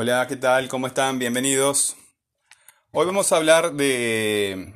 [0.00, 0.68] Hola, ¿qué tal?
[0.68, 1.18] ¿Cómo están?
[1.18, 1.96] Bienvenidos.
[2.92, 4.72] Hoy vamos a hablar de,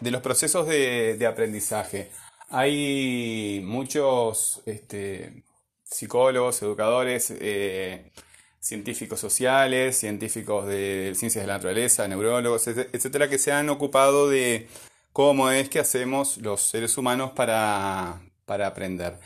[0.00, 2.10] de los procesos de, de aprendizaje.
[2.48, 5.44] Hay muchos este,
[5.84, 8.12] psicólogos, educadores, eh,
[8.60, 14.68] científicos sociales, científicos de ciencias de la naturaleza, neurólogos, etcétera, que se han ocupado de
[15.12, 19.18] cómo es que hacemos los seres humanos para, para aprender.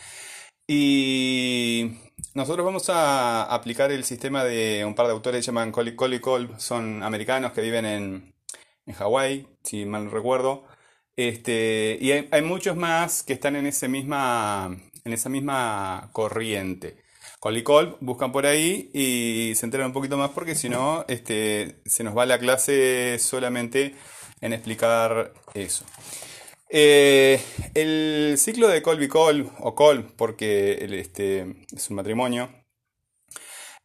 [0.67, 1.93] Y
[2.35, 5.91] nosotros vamos a aplicar el sistema de un par de autores que se llaman Cole
[5.91, 8.35] y Cole, son americanos que viven en,
[8.87, 10.65] en Hawái, si mal no recuerdo.
[11.17, 17.03] Este, y hay, hay, muchos más que están en, ese misma, en esa misma corriente.
[17.41, 21.05] Cole y Cole buscan por ahí y se enteran un poquito más porque si no,
[21.09, 23.95] este, se nos va la clase solamente
[24.41, 25.85] en explicar eso.
[26.69, 27.41] Eh,
[27.75, 32.51] el ciclo de Colby Cole, o Cole, porque este, es un matrimonio,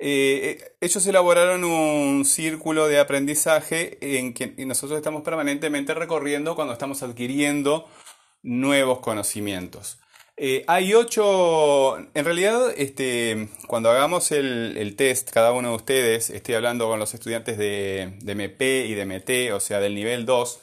[0.04, 7.04] eh, ellos elaboraron un círculo de aprendizaje en que nosotros estamos permanentemente recorriendo cuando estamos
[7.04, 7.88] adquiriendo
[8.42, 10.00] nuevos conocimientos.
[10.38, 16.32] Eh, hay ocho, en realidad, este, cuando hagamos el, el, test, cada uno de ustedes,
[16.32, 20.26] estoy hablando con los estudiantes de, de MP y de MT, o sea, del nivel
[20.26, 20.62] 2,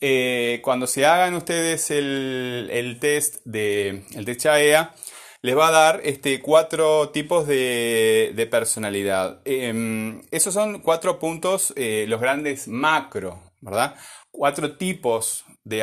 [0.00, 4.94] eh, cuando se hagan ustedes el, test de el test CHAEA,
[5.42, 9.40] les va a dar este, cuatro tipos de, personalidad.
[9.44, 13.94] Eh, esos son cuatro puntos, eh, los grandes macro, ¿verdad?
[14.30, 15.78] Cuatro tipos de,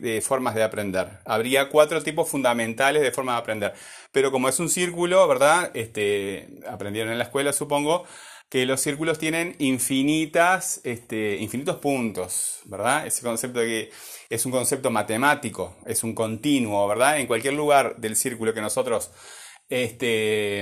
[0.00, 1.20] de, formas de aprender.
[1.24, 3.74] Habría cuatro tipos fundamentales de formas de aprender.
[4.12, 5.70] Pero como es un círculo, ¿verdad?
[5.74, 8.04] Este, aprendieron en la escuela, supongo
[8.50, 13.06] que los círculos tienen infinitas, este, infinitos puntos, ¿verdad?
[13.06, 13.90] Ese concepto de que
[14.28, 17.20] es un concepto matemático, es un continuo, ¿verdad?
[17.20, 19.12] En cualquier lugar del círculo que nosotros
[19.68, 20.60] este,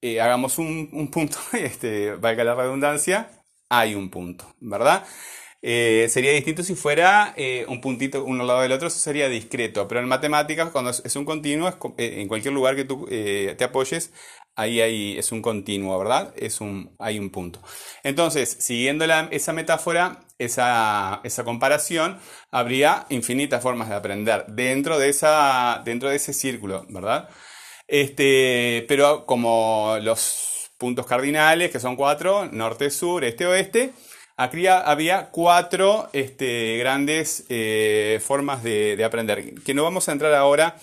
[0.00, 5.06] eh, hagamos un, un, punto, este, valga la redundancia, hay un punto, ¿verdad?
[5.62, 9.28] Eh, sería distinto si fuera eh, un puntito uno al lado del otro, eso sería
[9.28, 13.64] discreto, pero en matemáticas, cuando es, un continuo, es, en cualquier lugar que tú te
[13.64, 14.12] apoyes,
[14.58, 16.34] ahí hay, es un continuo, ¿verdad?
[16.36, 17.60] Es un, hay un punto.
[18.02, 22.18] Entonces, siguiendo esa metáfora, esa, esa, comparación,
[22.50, 27.28] habría infinitas formas de aprender dentro de, esa, dentro de ese círculo, ¿verdad?
[27.86, 33.92] Este, pero como los puntos cardinales, que son cuatro, norte, sur, este, oeste,
[34.36, 40.34] aquí había cuatro este, grandes eh, formas de, de aprender, que no vamos a entrar
[40.34, 40.76] ahora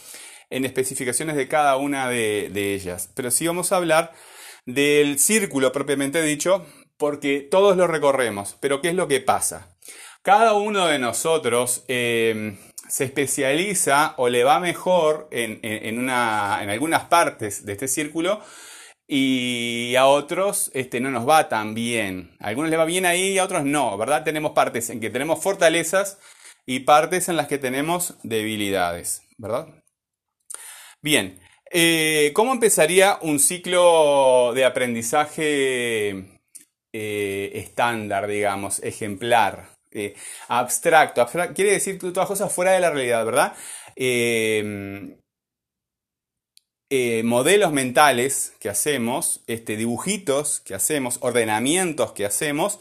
[0.50, 3.09] en especificaciones de cada una de, de, ellas.
[3.16, 4.13] Pero sí vamos a hablar
[4.66, 6.66] del círculo propiamente dicho,
[6.97, 8.57] porque todos lo recorremos.
[8.59, 9.75] Pero ¿qué es lo que pasa?
[10.22, 12.57] Cada uno de nosotros eh,
[12.89, 18.41] se especializa o le va mejor en, en, una, en, algunas partes de este círculo
[19.07, 22.35] y a otros este, no nos va tan bien.
[22.39, 24.23] A algunos le va bien ahí y a otros no, ¿verdad?
[24.23, 26.17] Tenemos partes en que tenemos fortalezas
[26.66, 29.67] y partes en las que tenemos debilidades, ¿verdad?
[31.06, 31.40] Bien,
[31.70, 36.40] eh, ¿cómo empezaría un ciclo de aprendizaje
[36.92, 40.16] eh, estándar, digamos, ejemplar, eh,
[40.48, 41.54] abstracto, abstracto?
[41.54, 43.54] Quiere decir todas cosas fuera de la realidad, ¿verdad?
[43.96, 45.16] Eh,
[47.24, 52.80] modelos mentales que hacemos, este, dibujitos que hacemos, ordenamientos que hacemos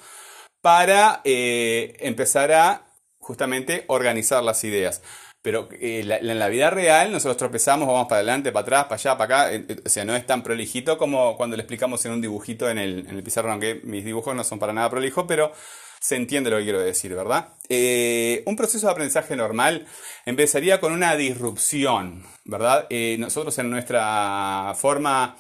[0.63, 2.87] para empezar a
[3.19, 5.03] justamente organizar las ideas.
[5.45, 9.19] Pero eh, en la vida real nosotros tropezamos, vamos para adelante, para atrás, para allá,
[9.19, 9.53] para acá.
[9.53, 12.71] Eh, eh, o sea, no es tan prolijito como cuando le explicamos en un dibujito
[12.71, 15.53] en el, en el pizarrón, aunque mis dibujos no son para nada prolijos, pero
[16.01, 17.49] se entiende lo que quiero decir, ¿verdad?
[17.69, 19.87] Un proceso de aprendizaje normal
[20.25, 22.89] empezaría con una disrupción, ¿verdad?
[23.19, 25.37] Nosotros en nuestra forma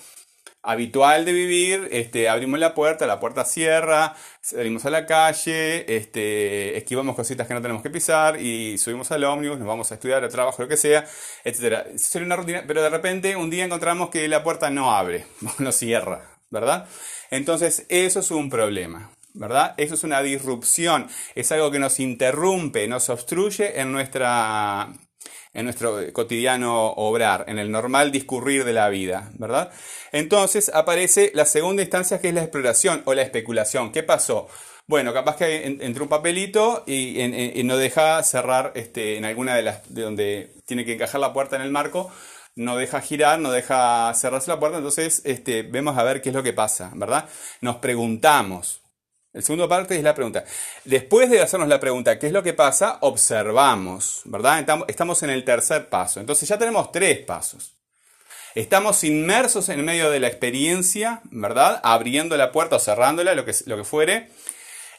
[0.64, 6.76] habitual de vivir, este, abrimos la puerta, la puerta cierra, salimos a la calle, este,
[6.76, 10.24] esquivamos cositas que no tenemos que pisar y subimos al ómnibus, nos vamos a estudiar,
[10.24, 11.06] al trabajo, lo que sea,
[11.44, 11.86] etc.
[11.94, 15.26] Eso sería una rutina, pero de repente un día encontramos que la puerta no abre,
[15.58, 16.88] no cierra, ¿verdad?
[17.30, 19.10] Entonces eso es un problema.
[19.36, 19.74] ¿verdad?
[19.78, 24.94] Eso es una disrupción, es algo que nos interrumpe, nos obstruye en nuestra
[25.52, 29.70] en nuestro cotidiano obrar, en el normal discurrir de la vida, ¿verdad?
[30.12, 33.92] Entonces aparece la segunda instancia que es la exploración o la especulación.
[33.92, 34.48] ¿Qué pasó?
[34.86, 37.16] Bueno, capaz que entró un papelito y,
[37.64, 41.56] no deja cerrar este, en alguna de las de donde tiene que encajar la puerta
[41.56, 42.10] en el marco,
[42.56, 46.34] no deja girar, no deja cerrarse la puerta, entonces este, vemos a ver qué es
[46.34, 47.28] lo que pasa, ¿verdad?
[47.62, 48.82] Nos preguntamos,
[49.34, 50.44] el segundo parte es la pregunta.
[50.84, 52.98] Después de hacernos la pregunta, ¿qué es lo que pasa?
[53.00, 54.64] Observamos, ¿verdad?
[54.86, 56.20] Estamos en el tercer paso.
[56.20, 57.74] Entonces ya tenemos tres pasos.
[58.54, 61.80] Estamos inmersos en medio de la experiencia, ¿verdad?
[61.82, 64.30] Abriendo la puerta o cerrándola, lo que, lo que fuere.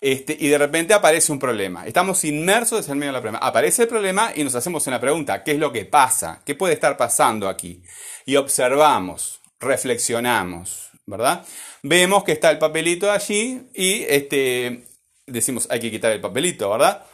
[0.02, 1.88] Este, y de repente aparece un problema.
[1.88, 3.40] Estamos inmersos en medio del problema.
[3.40, 5.44] Aparece el problema y nos hacemos una pregunta.
[5.44, 6.42] ¿Qué es lo que pasa?
[6.46, 7.82] ¿Qué puede estar pasando aquí?
[8.26, 11.46] Y observamos, reflexionamos, ¿verdad?
[11.84, 14.86] Vemos que está el papelito allí y este,
[15.26, 17.06] decimos hay que quitar el papelito, ¿verdad?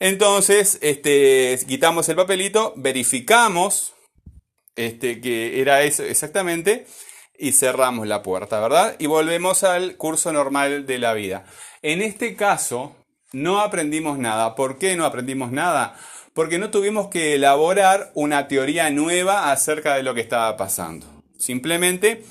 [0.00, 3.94] Entonces, este, quitamos el papelito, verificamos
[4.74, 6.86] este, que era eso exactamente
[7.38, 8.96] y cerramos la puerta, ¿verdad?
[8.98, 11.44] Y volvemos al curso normal de la vida.
[11.82, 12.96] En este caso,
[13.32, 14.54] no aprendimos nada.
[14.54, 15.96] ¿Por qué no aprendimos nada?
[16.34, 21.06] Porque no tuvimos que elaborar una teoría nueva acerca de lo que estaba pasando.
[21.38, 22.24] Simplemente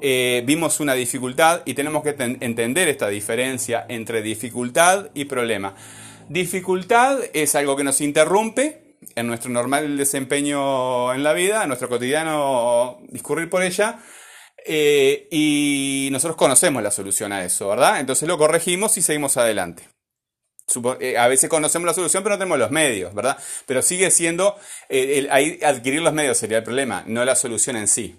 [0.00, 5.74] eh, vimos una dificultad y tenemos que entender esta diferencia entre dificultad y problema.
[6.28, 11.88] Dificultad es algo que nos interrumpe en nuestro normal desempeño en la vida, en nuestro
[11.88, 13.98] cotidiano discurrir por ella,
[14.64, 18.00] eh, y nosotros conocemos la solución a eso, ¿verdad?
[18.00, 19.88] Entonces lo corregimos y seguimos adelante.
[21.00, 23.36] Eh, a veces conocemos la solución, pero no tenemos los medios, ¿verdad?
[23.66, 24.56] Pero sigue siendo,
[25.62, 28.16] adquirir los medios sería el problema, no la solución en sí.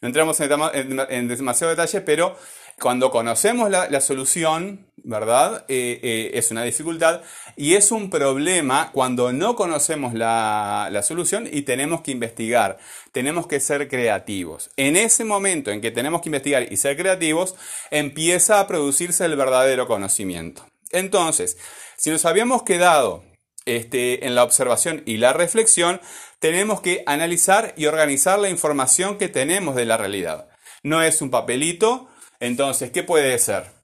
[0.00, 2.36] No entramos en demasiado detalle, pero
[2.80, 5.64] cuando conocemos la, solución, ¿verdad?
[5.68, 7.20] Eh, eh, es una dificultad
[7.56, 12.78] y es un problema cuando no conocemos la, solución y tenemos que investigar,
[13.12, 14.70] tenemos que ser creativos.
[14.76, 17.54] En ese momento en que tenemos que investigar y ser creativos,
[17.90, 20.66] empieza a producirse el verdadero conocimiento.
[20.90, 21.58] Entonces,
[21.98, 23.22] si nos habíamos quedado
[23.66, 26.00] este, en la observación y la reflexión,
[26.40, 30.48] tenemos que analizar y organizar la información que tenemos de la realidad.
[30.82, 32.08] No es un papelito,
[32.40, 33.78] entonces, ¿qué puede ser?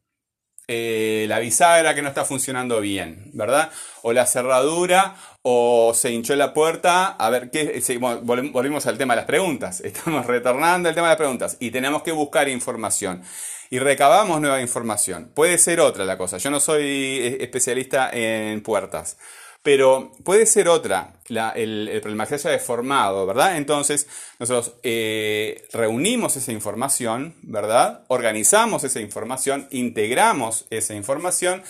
[0.69, 3.71] Eh, la bisagra que no está funcionando bien, ¿verdad?
[4.03, 7.09] O la cerradura, o se hinchó la puerta.
[7.09, 7.81] A ver, ¿qué?
[8.01, 9.81] volvimos al tema de las preguntas.
[9.85, 13.23] Estamos retornando al tema de las preguntas y tenemos que buscar información.
[13.69, 15.31] Y recabamos nueva información.
[15.35, 16.39] Puede ser otra la cosa.
[16.39, 16.85] Yo no soy
[17.21, 19.19] eh, especialista en puertas
[19.67, 23.57] pero puede ser otra, el, problema que se haya deformado, ¿verdad?
[23.57, 24.07] Entonces,
[24.39, 28.05] nosotros eh, reunimos esa información, ¿verdad?
[28.07, 31.65] Organizamos esa información, integramos esa información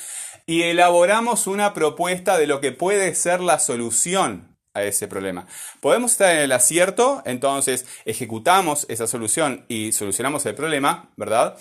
[0.44, 5.46] y elaboramos una propuesta de lo que puede ser la solución a ese problema.
[5.80, 11.56] Podemos estar en el acierto, entonces ejecutamos esa solución y solucionamos el problema, ¿verdad?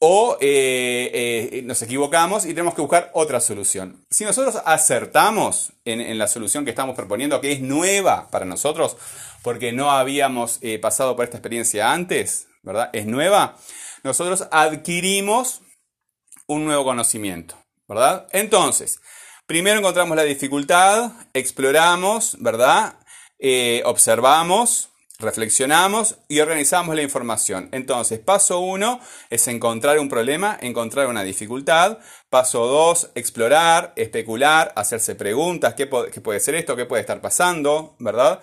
[0.00, 4.04] O eh, eh, nos equivocamos y tenemos que buscar otra solución.
[4.10, 8.96] Si nosotros acertamos en, la solución que estamos proponiendo, que es nueva para nosotros,
[9.42, 12.90] porque no habíamos eh, pasado por esta experiencia antes, ¿verdad?
[12.92, 13.56] Es nueva,
[14.04, 15.62] nosotros adquirimos
[16.46, 17.56] un nuevo conocimiento,
[17.88, 18.28] ¿verdad?
[18.32, 19.00] Entonces,
[19.46, 22.94] primero encontramos la dificultad, exploramos, ¿verdad?
[23.84, 27.68] observamos, reflexionamos y organizamos la información.
[27.72, 29.00] Entonces, paso uno
[29.30, 31.98] es encontrar un problema, encontrar una dificultad.
[32.30, 36.76] Paso dos, explorar, especular, hacerse preguntas, ¿qué, puede ser esto?
[36.76, 37.96] ¿Qué puede estar pasando?
[37.98, 38.40] ¿Verdad?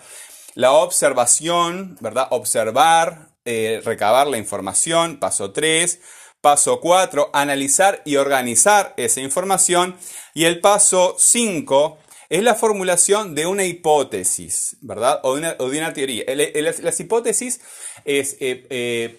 [0.53, 2.27] La observación, ¿verdad?
[2.31, 5.17] Observar, eh, recabar la información.
[5.17, 6.01] Paso tres.
[6.41, 9.97] Paso cuatro, analizar y organizar esa información.
[10.35, 11.97] Y el paso cinco,
[12.29, 15.19] es la formulación de una hipótesis, ¿verdad?
[15.23, 16.25] O de una, teoría.
[16.27, 17.61] las hipótesis
[18.03, 19.17] es, eh, eh,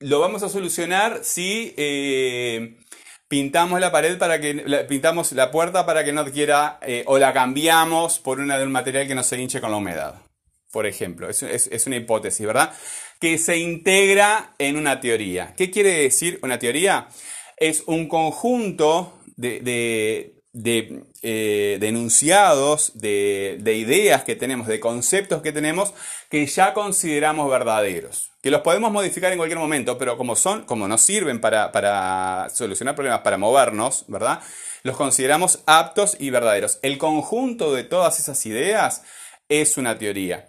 [0.00, 2.78] lo vamos a solucionar si eh,
[3.28, 4.54] pintamos la pared para que,
[4.88, 9.08] pintamos la puerta para que no quiera, o la cambiamos por una de un material
[9.08, 10.22] que no se hinche con la humedad,
[10.70, 11.28] por ejemplo.
[11.28, 12.72] Es, una hipótesis, ¿verdad?
[13.20, 15.54] Que se integra en una teoría.
[15.56, 17.08] ¿Qué quiere decir una teoría?
[17.56, 25.94] Es un conjunto de, eh, enunciados, de, ideas que tenemos, de conceptos que tenemos
[26.30, 28.30] que ya consideramos verdaderos.
[28.42, 32.48] Que los podemos modificar en cualquier momento, pero como son, como nos sirven para, para
[32.54, 34.40] solucionar problemas, para movernos, ¿verdad?
[34.82, 36.78] Los consideramos aptos y verdaderos.
[36.82, 39.02] El conjunto de todas esas ideas
[39.48, 40.48] es una teoría.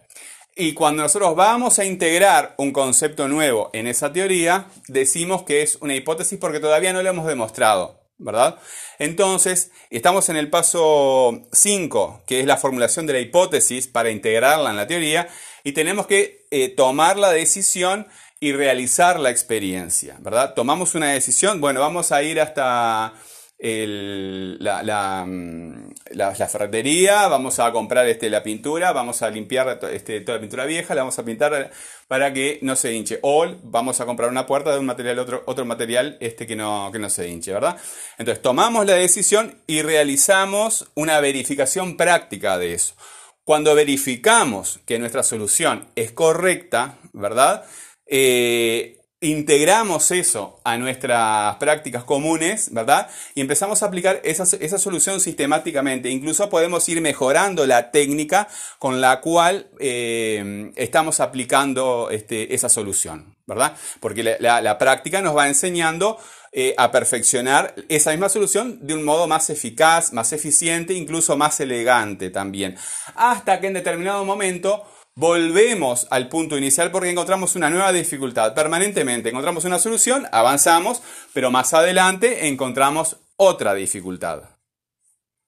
[0.56, 5.78] Y cuando nosotros vamos a integrar un concepto nuevo en esa teoría, decimos que es
[5.78, 7.99] una hipótesis porque todavía no lo hemos demostrado.
[8.20, 8.60] ¿Verdad?
[9.00, 14.70] Entonces, estamos en el paso 5, que es la formulación de la hipótesis para integrarla
[14.70, 15.28] en la teoría,
[15.64, 18.08] y tenemos que eh, tomar la decisión
[18.40, 20.54] y realizar la experiencia, ¿verdad?
[20.54, 23.14] Tomamos una decisión, bueno, vamos a ir hasta
[23.60, 30.38] la, mm, la, ferretería, vamos a comprar este, la pintura, vamos a limpiar este, toda
[30.38, 31.72] la pintura vieja, la vamos a pintar
[32.08, 33.20] para que no se hinche.
[33.22, 36.89] O vamos a comprar una puerta de un material, otro, otro material este que no,
[36.92, 37.78] que no se hinche, ¿verdad?
[38.18, 42.96] Entonces tomamos la decisión y realizamos una verificación práctica de eso.
[43.44, 47.66] Cuando verificamos que nuestra solución es correcta, ¿verdad?
[48.06, 53.10] Eh, integramos eso a nuestras prácticas comunes, ¿verdad?
[53.36, 54.46] Y empezamos a aplicar esa,
[54.78, 56.10] solución sistemáticamente.
[56.10, 58.48] Incluso podemos ir mejorando la técnica
[58.78, 63.76] con la cual eh, estamos aplicando este, esa solución, ¿verdad?
[64.00, 66.18] Porque la, práctica nos va enseñando
[66.54, 71.60] eh, a perfeccionar esa misma solución de un modo más eficaz, más eficiente, incluso más
[71.60, 72.78] elegante también.
[73.16, 74.86] Hasta que en determinado momento
[75.20, 78.54] volvemos al punto inicial porque encontramos una nueva dificultad.
[78.54, 81.02] Permanentemente encontramos una solución, avanzamos,
[81.34, 84.44] pero más adelante encontramos otra dificultad.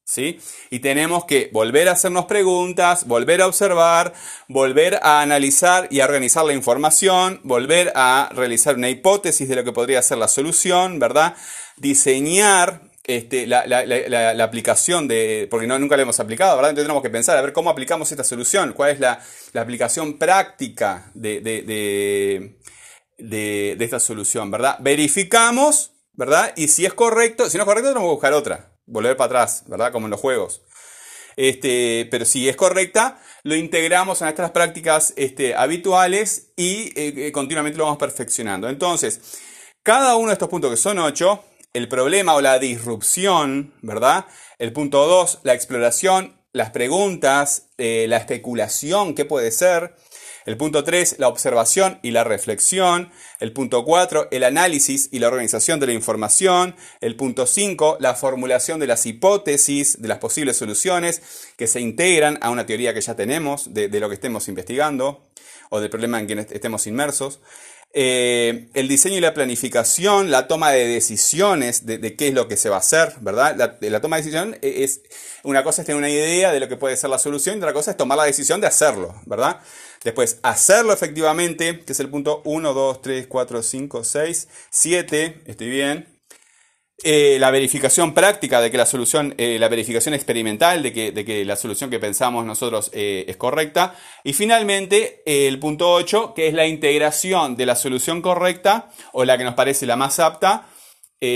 [0.03, 0.41] ¿Sí?
[0.71, 4.11] Y tenemos que volver a hacernos preguntas, volver a observar,
[4.49, 9.63] volver a analizar y a organizar la información, volver a realizar una hipótesis de lo
[9.63, 11.37] que podría ser la solución, ¿verdad?
[11.77, 16.71] Diseñar este, la, aplicación de, porque no, nunca la hemos aplicado, ¿verdad?
[16.71, 19.21] Entonces tenemos que pensar a ver cómo aplicamos esta solución, cuál es la,
[19.55, 22.57] aplicación práctica de, de,
[23.79, 24.77] esta solución, ¿verdad?
[24.79, 26.53] Verificamos, ¿verdad?
[26.55, 29.63] Y si es correcto, si no es correcto, tenemos que buscar otra, volver para atrás,
[29.67, 29.91] ¿verdad?
[29.91, 30.61] Como en los juegos.
[31.35, 37.31] Este, pero si es correcta, lo integramos a nuestras prácticas este, habituales y eh, eh,
[37.31, 38.69] continuamente lo vamos perfeccionando.
[38.69, 39.39] Entonces,
[39.83, 41.43] cada uno de estos puntos que son ocho,
[41.73, 44.25] el problema o la disrupción, ¿verdad?
[44.59, 49.95] El punto 2, la exploración, las preguntas, eh, la especulación, ¿qué puede ser?
[50.45, 53.11] El punto 3, la observación y la reflexión.
[53.39, 56.75] El punto 4, el análisis y la organización de la información.
[56.99, 61.21] El punto 5, la formulación de las hipótesis, de las posibles soluciones
[61.57, 65.29] que se integran a una teoría que ya tenemos de, de lo que estemos investigando
[65.69, 67.39] o del problema en que estemos inmersos.
[67.93, 72.55] Eh, el diseño y la planificación, la toma de decisiones de, qué es lo que
[72.55, 73.77] se va a hacer, ¿verdad?
[73.81, 75.01] La, toma de decisión e, es,
[75.43, 77.73] una cosa es tener una idea de lo que puede ser la solución y otra
[77.73, 79.59] cosa es tomar la decisión de hacerlo, ¿verdad?
[80.05, 85.69] Después, hacerlo efectivamente, que es el punto 1, 2, 3, 4, 5, 6, 7, estoy
[85.69, 86.10] bien.
[87.03, 91.25] Eh, la verificación práctica de que la solución, eh, la verificación experimental de que, de
[91.25, 93.95] que, la solución que pensamos nosotros eh, es correcta.
[94.23, 99.35] Y finalmente, el punto 8, que es la integración de la solución correcta o la
[99.39, 100.67] que nos parece la más apta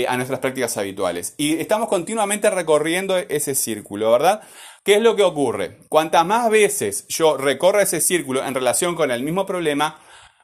[0.08, 1.34] a nuestras prácticas habituales.
[1.36, 4.42] Y estamos continuamente recorriendo ese círculo, ¿verdad?
[4.82, 5.78] ¿Qué es lo que ocurre?
[5.88, 10.00] Cuantas más veces yo recorro ese círculo en relación con el mismo problema,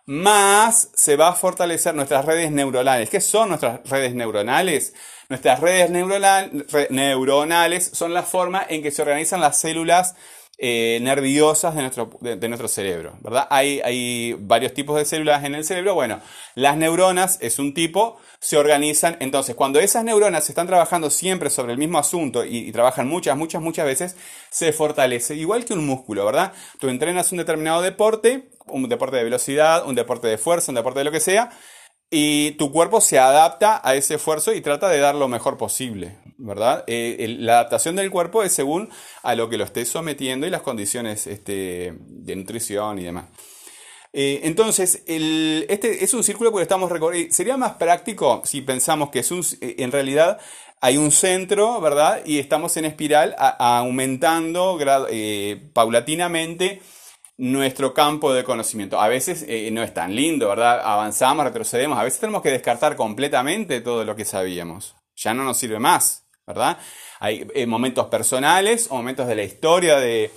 [0.06, 3.08] más se va a fortalecer nuestras redes neuronales.
[3.10, 4.94] ¿Qué son nuestras redes neuronales?
[5.28, 5.90] Nuestras redes
[6.90, 10.14] neuronales son la forma en que se organizan las células
[10.64, 13.48] eh, nerviosas de nuestro, de, nuestro, cerebro, ¿verdad?
[13.50, 15.94] Hay, hay, varios tipos de células en el cerebro.
[15.94, 16.20] Bueno,
[16.54, 19.16] las neuronas es un tipo, se organizan.
[19.18, 23.36] Entonces, cuando esas neuronas están trabajando siempre sobre el mismo asunto y, y, trabajan muchas,
[23.36, 24.16] muchas, muchas veces,
[24.50, 25.34] se fortalece.
[25.34, 26.52] Igual que un músculo, ¿verdad?
[26.78, 31.00] Tú entrenas un determinado deporte, un deporte de velocidad, un deporte de fuerza, un deporte
[31.00, 31.50] de lo que sea,
[32.14, 36.18] y tu cuerpo se adapta a ese esfuerzo y trata de dar lo mejor posible,
[36.36, 36.84] ¿verdad?
[36.86, 38.90] Eh, la adaptación del cuerpo es según
[39.22, 43.24] a lo que lo estés sometiendo y las condiciones este, de nutrición y demás.
[44.12, 47.32] Eh, entonces, este es un círculo porque estamos recorriendo.
[47.32, 50.38] Sería más práctico si pensamos que eh, en realidad
[50.82, 52.20] hay un centro, ¿verdad?
[52.26, 54.78] Y estamos en espiral aumentando
[55.72, 56.82] paulatinamente
[57.42, 59.00] nuestro campo de conocimiento.
[59.00, 60.80] A veces eh, no es tan lindo, ¿verdad?
[60.84, 64.94] Avanzamos, retrocedemos, a veces tenemos que descartar completamente todo lo que sabíamos.
[65.16, 66.78] Ya no nos sirve más, ¿verdad?
[67.18, 70.30] Hay eh, momentos personales o momentos de la historia de,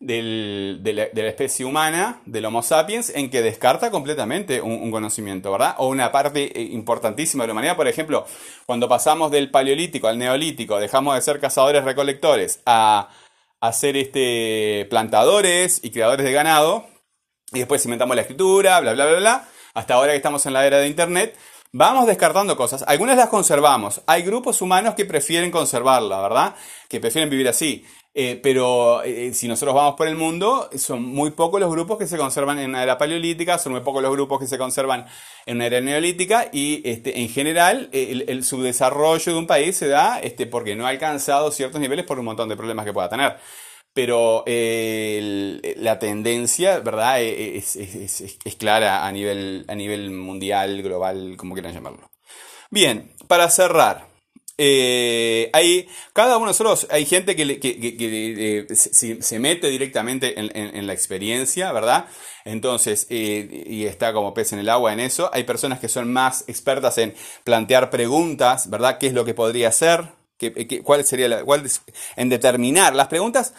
[0.00, 5.74] la, especie humana, del Homo sapiens, en que descarta completamente un, conocimiento, ¿verdad?
[5.76, 8.24] O una parte eh, importantísima de la humanidad, por ejemplo,
[8.64, 13.10] cuando pasamos del paleolítico al neolítico, dejamos de ser cazadores recolectores a
[13.66, 16.86] a ser este, plantadores y creadores de ganado.
[17.52, 19.48] Y después inventamos la escritura, bla, bla, bla, bla.
[19.74, 21.36] Hasta ahora que estamos en la era de Internet,
[21.72, 22.84] vamos descartando cosas.
[22.86, 24.02] Algunas las conservamos.
[24.06, 26.54] Hay grupos humanos que prefieren conservarla, ¿verdad?
[26.88, 27.84] Que prefieren vivir así.
[28.18, 32.06] Eh, pero eh, si nosotros vamos por el mundo, son muy pocos los grupos que
[32.06, 35.04] se conservan en una era paleolítica, son muy pocos los grupos que se conservan
[35.44, 40.18] en una era neolítica y este, en general el, subdesarrollo de un país se da
[40.20, 43.36] este, porque no ha alcanzado ciertos niveles por un montón de problemas que pueda tener.
[43.92, 51.52] Pero eh, la tendencia, ¿verdad?, es, es, clara a nivel, a nivel mundial, global, como
[51.52, 52.10] quieran llamarlo.
[52.70, 54.15] Bien, para cerrar.
[54.58, 60.92] Eh, hay, cada uno de nosotros, hay gente que, eh, se, mete directamente en, la
[60.94, 62.06] experiencia, ¿verdad?
[62.44, 65.30] Entonces, eh, y está como pez en el agua en eso.
[65.34, 68.98] Hay personas que son más expertas en plantear preguntas, ¿verdad?
[68.98, 70.08] ¿Qué es lo que podría ser?
[70.38, 71.68] ¿Qué, cuál sería la, cuál,
[72.16, 73.52] en determinar las preguntas?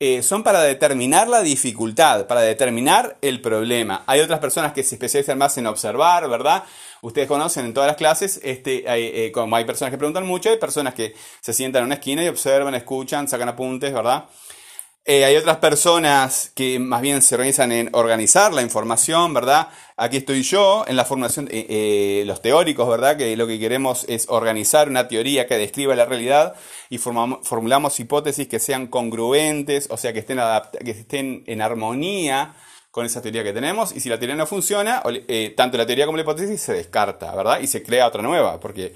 [0.00, 4.02] Eh, son para determinar la dificultad, para determinar el problema.
[4.06, 6.64] Hay otras personas que se especializan más en observar, ¿verdad?
[7.00, 10.50] Ustedes conocen en todas las clases, este, hay, eh, como hay personas que preguntan mucho,
[10.50, 14.24] hay personas que se sientan en una esquina y observan, escuchan, sacan apuntes, ¿verdad?
[15.06, 19.68] Eh, hay otras personas que más bien se organizan en organizar la información, ¿verdad?
[19.98, 23.18] Aquí estoy yo en la formulación, eh, eh, los teóricos, ¿verdad?
[23.18, 26.54] Que lo que queremos es organizar una teoría que describa la realidad
[26.88, 30.40] y formulamos hipótesis que sean congruentes, o sea, que estén,
[30.82, 32.54] que estén en armonía
[32.90, 33.94] con esa teoría que tenemos.
[33.94, 35.02] Y si la teoría no funciona,
[35.54, 37.60] tanto la teoría como la hipótesis se descarta, ¿verdad?
[37.60, 38.94] Y se crea otra nueva, porque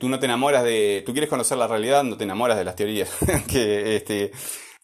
[0.00, 2.74] tú no te enamoras de, tú quieres conocer la realidad, no te enamoras de las
[2.74, 3.08] teorías
[3.48, 4.32] que, este,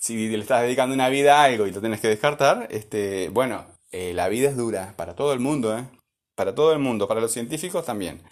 [0.05, 3.65] si le estás dedicando una vida a algo y lo tienes que descartar, este, bueno,
[3.91, 5.85] eh, la vida es dura para todo el mundo, ¿eh?
[6.35, 8.23] Para todo el mundo, para los científicos también.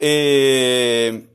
[0.00, 1.26] Eh,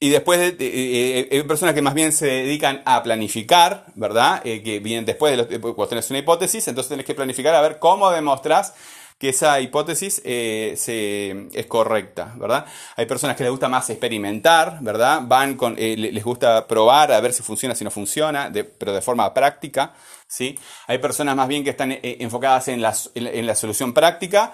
[0.00, 4.42] y después hay personas que más bien se dedican a planificar, ¿verdad?
[4.42, 7.78] que vienen después de los, cuando tenés una hipótesis, entonces tenés que planificar a ver
[7.78, 8.74] cómo demostrás
[9.18, 12.64] que esa hipótesis eh, es correcta, ¿verdad?
[12.96, 15.22] Hay personas que les gusta más experimentar, ¿verdad?
[15.24, 19.02] Van con, eh, les gusta probar a ver si funciona, si no funciona, pero de
[19.02, 19.92] forma práctica,
[20.28, 20.56] ¿sí?
[20.86, 24.52] Hay personas más bien que están eh, enfocadas en la, en la, solución práctica,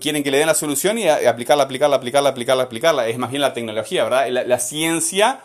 [0.00, 3.08] quieren que le den la solución y aplicarla, aplicarla, aplicarla, aplicarla, aplicarla.
[3.08, 4.28] Es más bien la tecnología, ¿verdad?
[4.28, 5.42] la ciencia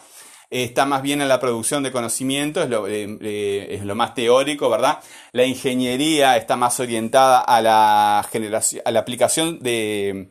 [0.49, 4.13] está más bien en la producción de conocimiento, es lo, eh, eh, es lo, más
[4.13, 4.99] teórico, ¿verdad?
[5.31, 10.29] La ingeniería está más orientada a la, generación, a la aplicación de,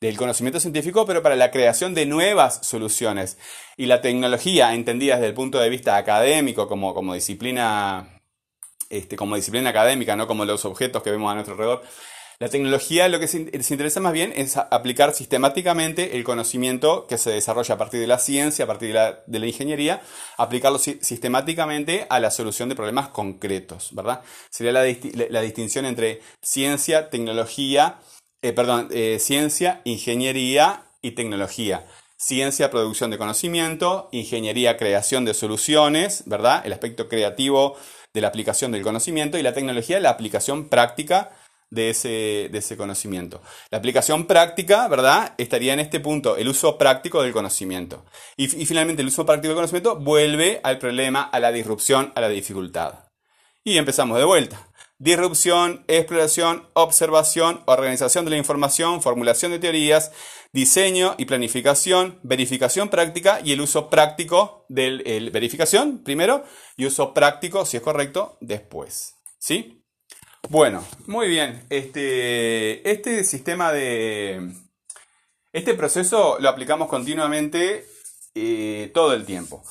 [0.00, 3.38] del conocimiento científico, pero para la creación de nuevas soluciones.
[3.76, 8.20] Y la tecnología, entendida desde el punto de vista académico, como, como disciplina,
[8.90, 11.82] este, como disciplina académica, no como los objetos que vemos a nuestro alrededor,
[12.40, 17.30] la tecnología lo que se, interesa más bien es aplicar sistemáticamente el conocimiento que se
[17.30, 20.02] desarrolla a partir de la ciencia, a partir de la, ingeniería,
[20.36, 24.22] aplicarlo sistemáticamente a la solución de problemas concretos, ¿verdad?
[24.50, 28.00] Sería la, distinción entre ciencia, tecnología,
[28.42, 31.86] eh, perdón, eh, ciencia, ingeniería y tecnología.
[32.16, 36.62] Ciencia, producción de conocimiento, ingeniería, creación de soluciones, ¿verdad?
[36.64, 37.76] El aspecto creativo
[38.12, 41.32] de la aplicación del conocimiento y la tecnología, la aplicación práctica
[41.70, 43.42] de ese, de ese conocimiento.
[43.70, 45.34] La aplicación práctica, ¿verdad?
[45.38, 48.04] Estaría en este punto, el uso práctico del conocimiento.
[48.36, 52.28] Y, finalmente el uso práctico del conocimiento vuelve al problema, a la disrupción, a la
[52.28, 53.10] dificultad.
[53.64, 54.68] Y empezamos de vuelta.
[54.98, 60.12] Disrupción, exploración, observación, organización de la información, formulación de teorías,
[60.52, 66.44] diseño y planificación, verificación práctica y el uso práctico del verificación primero
[66.76, 69.16] y uso práctico, si es correcto, después.
[69.38, 69.83] ¿Sí?
[70.48, 71.64] Bueno, muy bien.
[71.70, 74.52] Este, este sistema de...
[75.52, 77.86] Este proceso lo aplicamos continuamente
[78.34, 79.62] eh, todo el tiempo.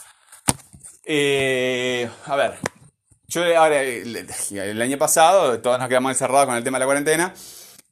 [1.05, 2.57] Eh, a ver,
[3.27, 7.33] yo ahora, el año pasado, todos nos quedamos encerrados con el tema de la cuarentena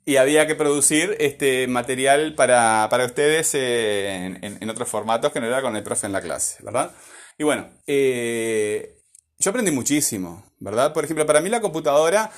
[0.06, 5.76] y había que producir este material para, ustedes en, otros formatos que no era con
[5.76, 6.92] el profe en la clase, ¿verdad?
[7.38, 8.98] Y bueno, eh,
[9.40, 10.94] yo aprendí muchísimo, ¿verdad?
[10.94, 12.32] Por ejemplo, para mí la computadora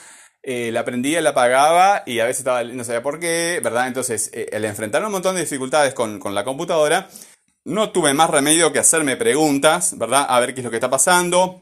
[0.45, 3.88] eh, la aprendía, la pagaba y a veces estaba, no sabía por qué, ¿verdad?
[3.88, 7.08] Entonces, eh, al enfrentar un montón de dificultades con, la computadora,
[7.63, 10.25] no tuve más remedio que hacerme preguntas, ¿verdad?
[10.27, 11.62] A ver qué es lo que está pasando,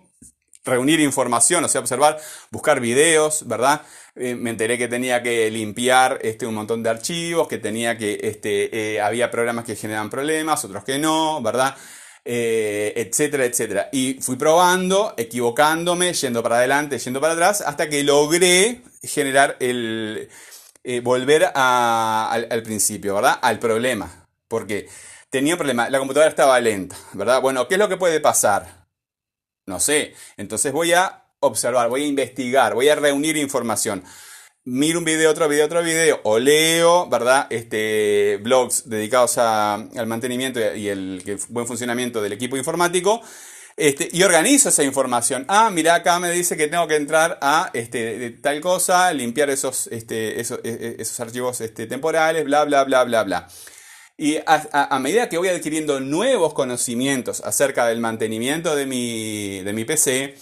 [0.65, 3.84] reunir información, o sea, observar, buscar videos, ¿verdad?
[4.15, 8.20] Eh, me enteré que tenía que limpiar este, un montón de archivos, que tenía que,
[8.24, 11.76] este, había programas que generaban problemas, otros que no, ¿verdad?
[12.24, 13.90] Eh, etcétera, etcétera.
[13.92, 20.30] Y fui probando, equivocándome, yendo para adelante, yendo para atrás, hasta que logré generar el...
[20.84, 23.38] Eh, volver al, principio, ¿verdad?
[23.42, 24.28] Al problema.
[24.48, 24.90] Porque
[25.30, 27.40] tenía un problema, la computadora estaba lenta, ¿verdad?
[27.42, 28.88] Bueno, ¿qué es lo que puede pasar?
[29.68, 30.16] No sé.
[30.38, 34.04] Entonces voy a observar, voy a investigar, voy a reunir información
[34.65, 37.47] miro un video, otro video, otro video, o leo, ¿verdad?
[37.50, 43.21] Este, blogs dedicados al mantenimiento y el, buen funcionamiento del equipo informático.
[43.78, 45.45] Este, y organizo esa información.
[45.47, 49.88] Ah, mira, acá me dice que tengo que entrar a este, tal cosa, limpiar esos,
[49.88, 53.47] este, e, e, esos archivos este, temporales, bla, bla, bla, bla, bla.
[54.17, 59.84] Y a, medida que voy adquiriendo nuevos conocimientos acerca del mantenimiento de mi, de mi
[59.84, 60.36] PC,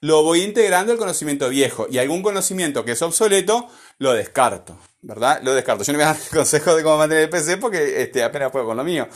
[0.00, 5.40] lo voy integrando al conocimiento viejo y algún conocimiento que es obsoleto lo descarto, ¿verdad?
[5.42, 5.84] Lo descarto.
[5.84, 8.66] Yo no voy a dar consejo de cómo mantener el PC porque este, apenas puedo
[8.66, 9.08] con lo mío.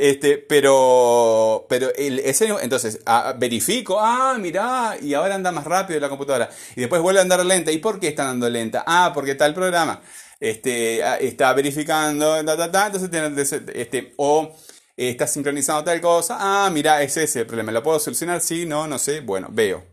[0.00, 3.00] Este, pero, pero el, ese, entonces
[3.36, 6.48] verifico, ah, mira y ahora anda más rápido la computadora.
[6.74, 7.70] Y después vuelve a andar lenta.
[7.70, 8.82] ¿Y por qué está andando lenta?
[8.86, 10.00] Ah, porque el programa.
[10.40, 14.56] Este, está verificando, ta, ta, ta, entonces, este, o
[14.96, 16.38] está sincronizando tal cosa.
[16.40, 17.70] Ah, ese es el problema.
[17.70, 18.40] ¿Lo puedo solucionar?
[18.40, 19.20] Sí, no, no sé.
[19.20, 19.89] Bueno, veo.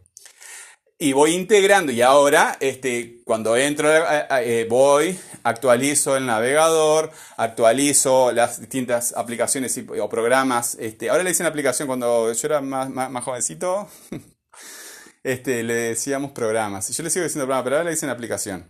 [0.99, 8.59] Y voy integrando y ahora este, cuando entro eh, voy, actualizo el navegador, actualizo las
[8.59, 10.75] distintas aplicaciones o programas.
[10.75, 13.87] Este, ahora le dicen aplicación cuando yo era más, más, jovencito.
[15.23, 16.87] Este, le decíamos programas.
[16.95, 18.65] Yo le sigo diciendo programas, pero ahora le dicen aplicación.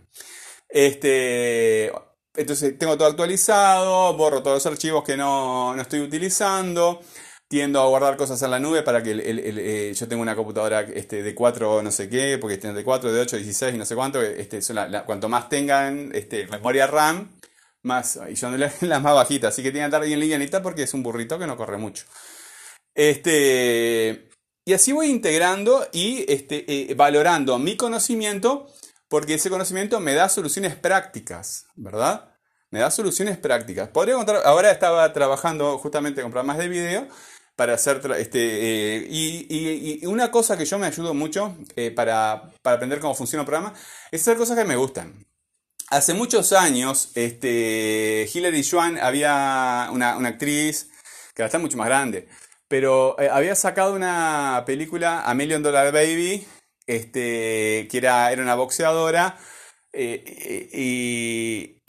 [0.68, 1.92] Este,
[2.34, 7.00] entonces tengo todo actualizado, borro todos los archivos que no, no estoy utilizando
[7.48, 11.22] tiendo a guardar cosas en la nube para que eh, yo tengo una computadora este,
[11.22, 13.94] de 4 no sé qué, porque tiene de 4, de 8, 16 y no sé
[13.94, 14.60] cuánto, este,
[15.06, 17.30] cuanto más tengan este, memoria RAM,
[17.82, 20.92] más, y son las, más bajitas, así que tiene que estar bien livianita porque es
[20.92, 22.04] un burrito que no corre mucho.
[22.94, 24.28] Este,
[24.66, 28.66] y así voy integrando y este, eh, valorando mi conocimiento,
[29.08, 32.34] porque ese conocimiento me da soluciones prácticas, ¿verdad?
[32.70, 33.88] Me da soluciones prácticas.
[33.88, 37.08] Podría contar, ahora estaba trabajando justamente con programas de video
[37.58, 43.00] para hacer este eh, y, una cosa que yo me ayudo mucho eh, para, aprender
[43.00, 43.74] cómo funciona un programa
[44.12, 45.26] es hacer cosas que me gustan.
[45.90, 50.88] Hace muchos años, este, Hilary Swan había una, actriz
[51.34, 52.28] que ahora está mucho más grande,
[52.68, 56.46] pero eh, había sacado una película, A Million Dollar Baby,
[56.86, 59.36] este, que era, era una boxeadora,
[59.92, 61.80] y,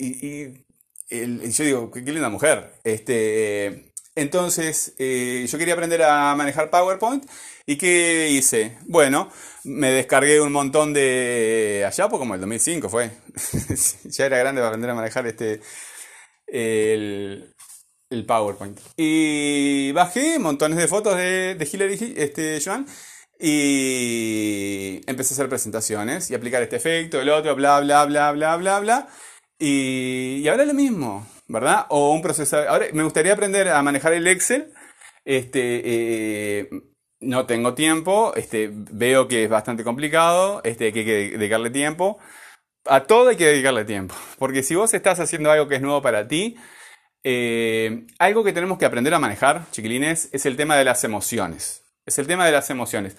[1.08, 2.72] yo digo, qué linda mujer.
[2.82, 7.24] Este, entonces, eh, yo quería aprender a manejar PowerPoint.
[7.66, 8.78] ¿Y qué hice?
[8.86, 9.30] Bueno,
[9.64, 11.84] me descargué un montón de...
[11.86, 13.10] Allá, pues como el 2005 fue.
[14.04, 15.60] ya era grande para aprender a manejar este...
[16.46, 17.54] El,
[18.26, 18.78] PowerPoint.
[18.96, 22.86] Y bajé montones de fotos de, de Hillary este, Joan.
[23.38, 28.56] Y empecé a hacer presentaciones y aplicar este efecto, el otro, bla, bla, bla, bla,
[28.56, 29.08] bla, bla.
[29.60, 31.26] Y, ahora lo mismo.
[31.46, 31.86] ¿verdad?
[31.90, 32.68] O un procesador.
[32.68, 34.72] Ahora, me gustaría aprender a manejar el Excel.
[35.24, 36.70] Este, eh,
[37.20, 42.18] no tengo tiempo, este, veo que es bastante complicado, este, hay que dedicarle tiempo.
[42.86, 46.00] A todo hay que dedicarle tiempo, porque si vos estás haciendo algo que es nuevo
[46.00, 46.56] para ti,
[47.22, 51.84] eh, algo que tenemos que aprender a manejar, chiquilines, es el tema de las emociones.
[52.06, 53.16] Es el tema de las emociones.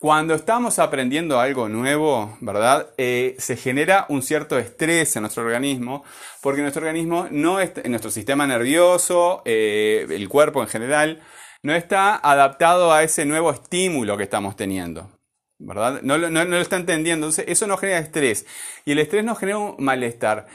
[0.00, 2.88] Cuando estamos aprendiendo algo nuevo, ¿verdad?
[2.96, 6.04] Eh, se genera un cierto estrés en nuestro organismo,
[6.40, 11.20] porque nuestro organismo no está, nuestro sistema nervioso, eh, el cuerpo en general,
[11.62, 15.18] no está adaptado a ese nuevo estímulo que estamos teniendo.
[15.58, 16.00] ¿Verdad?
[16.00, 17.26] No, lo está entendiendo.
[17.26, 18.46] Entonces, eso nos genera estrés.
[18.86, 20.46] Y el estrés nos genera un malestar.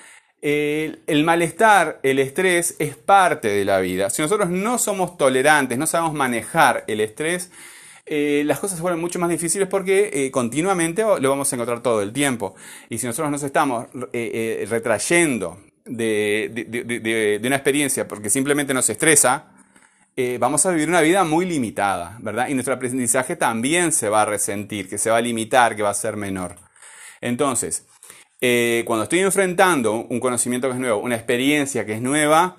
[0.41, 4.09] el malestar, el estrés es parte de la vida.
[4.09, 7.51] Si nosotros no somos tolerantes, no sabemos manejar el estrés,
[8.07, 11.81] eh, las cosas se vuelven mucho más difíciles porque eh, continuamente lo vamos a encontrar
[11.81, 12.55] todo el tiempo.
[12.89, 19.51] Y si nosotros nos estamos eh, retrayendo de, una experiencia porque simplemente nos estresa,
[20.39, 22.47] vamos a vivir una vida muy limitada, ¿verdad?
[22.47, 25.89] Y nuestro aprendizaje también se va a resentir, que se va a limitar, que va
[25.89, 26.55] a ser menor.
[27.19, 27.85] Entonces,
[28.85, 32.55] cuando estoy enfrentando un conocimiento que es nuevo, una experiencia que es nueva,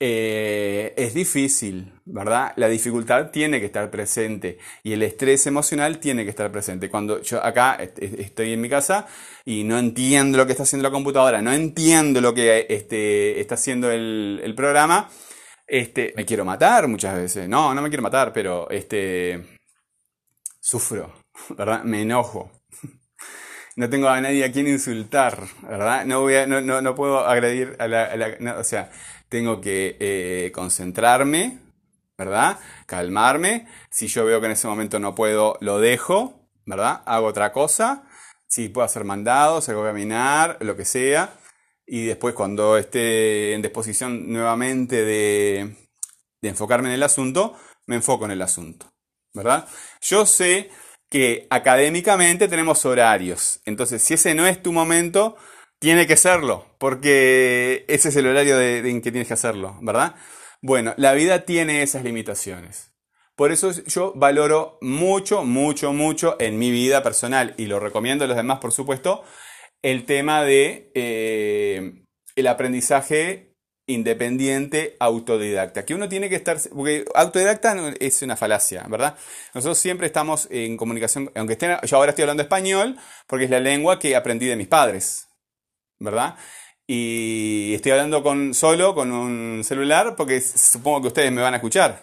[0.00, 2.52] eh, es difícil, ¿verdad?
[2.54, 6.88] La dificultad tiene que estar presente y el estrés emocional tiene que estar presente.
[6.88, 9.08] Cuando yo acá estoy en mi casa
[9.44, 13.56] y no entiendo lo que está haciendo la computadora, no entiendo lo que este, está
[13.56, 15.10] haciendo el, programa,
[15.66, 17.48] este, me quiero matar muchas veces.
[17.48, 19.58] No, no me quiero matar, pero este,
[20.60, 21.12] sufro,
[21.56, 21.82] ¿verdad?
[21.82, 22.52] Me enojo.
[23.74, 26.04] No tengo a nadie a quien insultar, ¿verdad?
[26.04, 28.56] No, voy no, no, puedo agredir a la...
[28.58, 28.90] o sea,
[29.28, 31.58] tengo que eh, concentrarme,
[32.16, 32.58] ¿verdad?
[32.86, 33.68] Calmarme.
[33.90, 37.02] Si yo veo que en ese momento no puedo, lo dejo, ¿verdad?
[37.06, 38.04] Hago otra cosa.
[38.46, 41.34] Si puedo hacer mandados, hago caminar, lo que sea.
[41.86, 45.76] Y después cuando esté en disposición nuevamente de,
[46.40, 48.92] de enfocarme en el asunto, me enfoco en el asunto,
[49.32, 49.66] ¿verdad?
[50.02, 50.70] Yo sé
[51.08, 53.60] que académicamente tenemos horarios.
[53.64, 55.36] Entonces, si ese no es tu momento,
[55.78, 60.14] tiene que serlo, porque ese es el horario en que tienes que hacerlo, ¿verdad?
[60.60, 62.92] Bueno, la vida tiene esas limitaciones.
[63.36, 68.28] Por eso yo valoro mucho, mucho, mucho en mi vida personal y lo recomiendo a
[68.28, 69.22] los demás, por supuesto,
[69.80, 72.02] el tema de eh,
[72.34, 73.54] el aprendizaje
[73.86, 75.84] independiente autodidacta.
[75.84, 79.16] Que uno tiene que estar, porque autodidacta es una falacia, ¿verdad?
[79.54, 82.96] Nosotros siempre estamos en comunicación, aunque estén, yo ahora estoy hablando español,
[83.28, 85.27] porque es la lengua que aprendí de mis padres,
[86.00, 86.36] ¿verdad?
[86.86, 91.58] Y estoy hablando con, solo con un celular porque supongo que ustedes me van a
[91.58, 92.02] escuchar,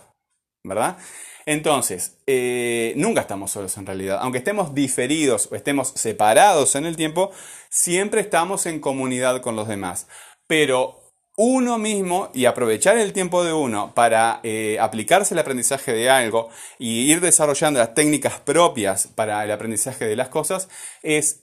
[0.63, 0.97] ¿verdad?
[1.45, 4.19] Entonces, eh, nunca estamos solos en realidad.
[4.21, 7.31] Aunque estemos diferidos o estemos separados en el tiempo,
[7.69, 10.07] siempre estamos en comunidad con los demás.
[10.47, 11.01] Pero
[11.37, 16.49] uno mismo y aprovechar el tiempo de uno para eh, aplicarse el aprendizaje de algo
[16.79, 20.69] y ir desarrollando las técnicas propias para el aprendizaje de las cosas
[21.03, 21.41] es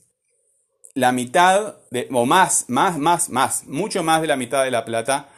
[0.95, 4.85] la mitad de, o más, más, más, más, mucho más de la mitad de la
[4.85, 5.29] plata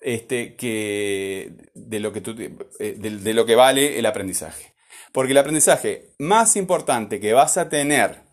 [0.00, 4.74] este, que de lo que, eh, de lo que vale el aprendizaje.
[5.12, 8.24] Porque el aprendizaje más importante que vas a tener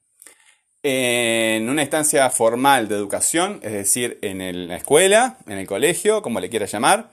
[0.83, 6.39] en una instancia formal de educación, es decir, en la escuela, en el colegio, como
[6.39, 7.11] le quieras llamar,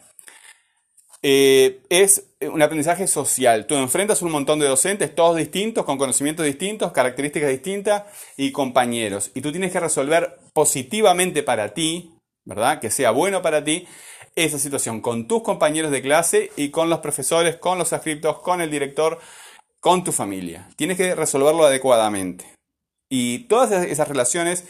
[1.22, 3.66] eh, es un aprendizaje social.
[3.66, 8.04] Tú enfrentas un montón de docentes, todos distintos, con conocimientos distintos, características distintas
[8.36, 9.30] y compañeros.
[9.34, 12.80] Y tú tienes que resolver positivamente para ti, ¿verdad?
[12.80, 13.86] Que sea bueno para ti
[14.36, 18.60] esa situación con tus compañeros de clase y con los profesores, con los ascriptos, con
[18.60, 19.18] el director,
[19.80, 20.68] con tu familia.
[20.76, 22.44] Tienes que resolverlo adecuadamente.
[23.08, 24.64] Y todas esas relaciones,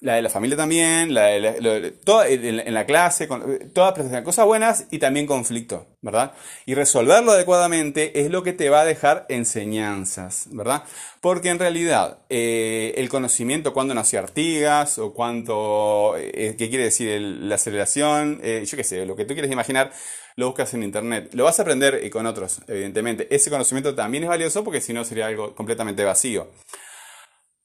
[0.00, 1.94] la de la familia también, la de
[2.28, 3.28] en, la clase,
[3.72, 6.32] todas cosas buenas y también conflicto, ¿verdad?
[6.66, 10.82] Y resolverlo adecuadamente es lo que te va a dejar enseñanzas, ¿verdad?
[11.20, 17.20] Porque en realidad eh, el conocimiento, cuando nació Artigas o cuánto, eh, qué quiere decir
[17.20, 19.90] la aceleración, eh, yo qué sé, lo que tú quieres imaginar,
[20.36, 21.30] lo buscas en internet.
[21.32, 23.28] Lo vas a aprender con otros, evidentemente.
[23.34, 26.48] Ese conocimiento también es valioso porque si no sería algo completamente vacío.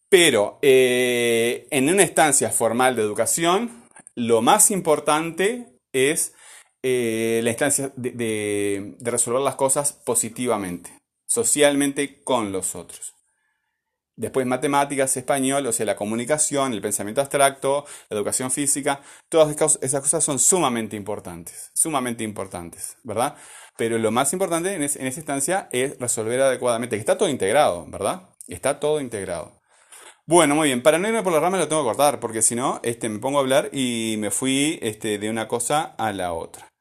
[0.10, 3.84] Pero eh, en una instancia formal de educación,
[4.16, 6.34] lo más importante es
[6.82, 10.92] eh, la instancia de, resolver las cosas positivamente,
[11.28, 13.14] socialmente con los otros.
[14.16, 20.02] Después matemáticas, español, o sea, la comunicación, el pensamiento abstracto, la educación física, todas esas
[20.02, 23.36] cosas son sumamente importantes, sumamente importantes, ¿verdad?
[23.78, 27.86] Pero lo más importante en, en esa instancia es resolver adecuadamente, que está todo integrado,
[27.88, 28.24] ¿verdad?
[28.48, 29.59] Está todo integrado.
[30.30, 30.84] Bueno, muy bien.
[30.84, 33.18] Para no irme por la rama lo tengo que cortar, porque si no, este, me
[33.18, 36.72] pongo a hablar y me fui este, de una cosa a la otra.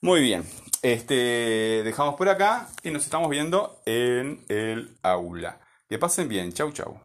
[0.00, 0.42] Muy bien.
[0.82, 5.60] Este, dejamos por acá y nos estamos viendo en el aula.
[5.88, 6.52] Que pasen bien.
[6.52, 6.98] Chau, chau.